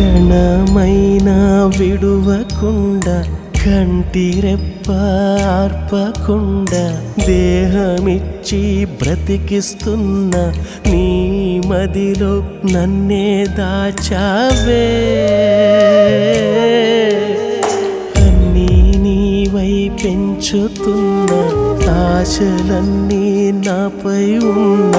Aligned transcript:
క్షణమైనా 0.00 1.34
విడువకుండా 1.78 3.16
కంటి 3.58 4.24
రెప్పార్పకుండా 4.40 4.94
దేహమిచ్చి 7.26 8.60
బ్రతికిస్తున్న 9.00 10.34
నీ 10.86 11.02
మదిలో 11.66 12.32
నన్నే 12.72 13.26
దాచావే. 13.58 14.86
అన్నీ 18.22 18.70
నీవై 19.04 19.74
పెంచుతున్న 20.02 21.30
ఆశలన్నీ 22.06 23.24
నాపై 23.66 24.24
ఉన్న 24.54 24.96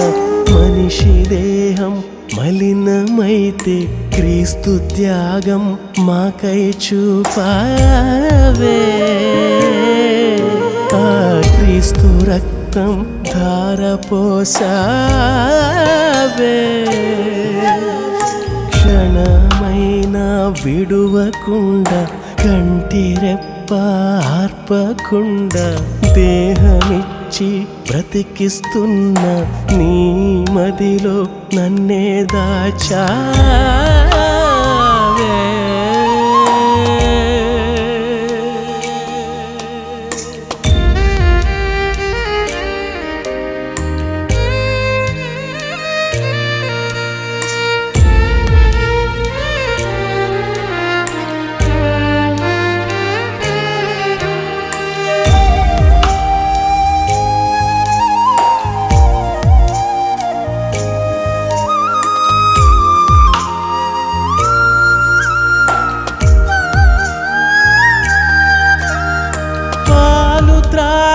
మనిషి 0.53 1.15
దేహం 1.35 1.95
మలినమైతే 2.41 3.75
క్రీస్తు 4.15 4.81
త్యాగం 4.95 5.77
మాకై 5.99 6.73
చూపావే. 6.85 8.79
ఆ 10.93 11.41
క్రీస్తు 11.55 12.25
రక్తం 12.29 13.21
ధారపోసావే. 13.33 14.45
క్షణమైన 18.69 20.17
విడువకుండా 20.65 22.01
కంటిరెప్ప 22.43 23.73
ఆర్పకుండా 24.41 25.67
దేహమిచ్చి 26.13 27.20
బ్రతికిస్తున్న 27.39 29.19
నీ 29.77 29.91
మదిలో 30.53 31.27
నన్నే 31.53 32.23
దాచా. 32.23 33.03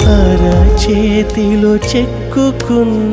అరచేతిలో 0.08 1.76
చెక్కుకున్నావు. 1.76 3.12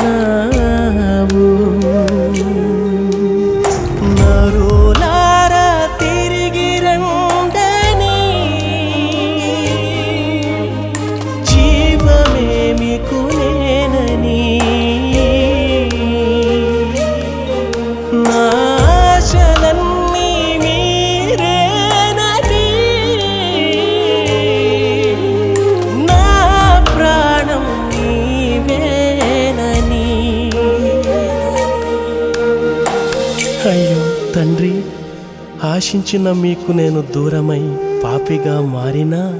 తండ్రి 34.39 34.83
ఆశించిన 35.65 36.31
మీకు 36.41 36.71
నేను 36.71 37.13
దూరమై 37.13 37.63
పాపిగా 38.03 38.69
మారినా 38.69 39.33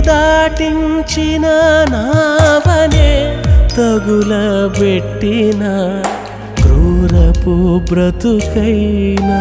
దాటించిన 0.00 1.46
నావనే 1.90 3.10
తగులబెట్టిన 3.76 5.62
క్రూరపు 6.62 7.80
బ్రతుకైనా. 7.90 9.40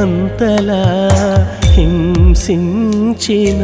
అంతలా 0.00 0.84
హింసించిన. 1.64 3.62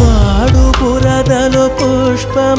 పాడు 0.00 0.64
బురదలో 0.80 1.68
పుష్పమైనావు. 1.68 2.56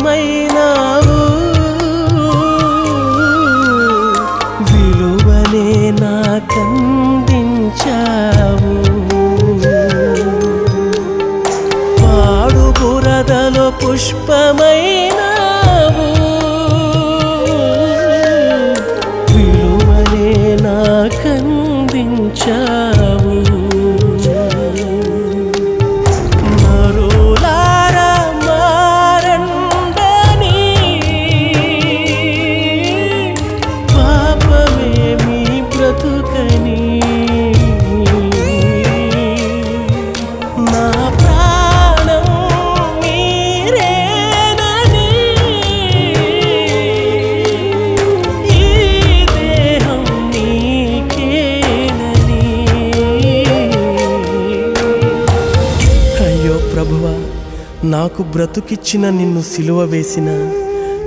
నాకు 58.08 58.24
బ్రతుకిచ్చిన 58.24 59.10
నిన్ను 59.10 59.42
సిలువ 59.42 59.84
వేసిన 59.84 60.30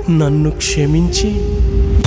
నన్ను 0.09 0.51
క్షమించి 0.51 1.29